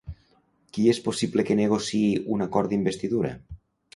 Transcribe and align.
Qui 0.77 0.85
és 0.93 0.99
possible 1.07 1.43
que 1.49 1.57
negociï 1.59 2.09
un 2.37 2.45
acord 2.47 2.73
d'investidura? 2.75 3.33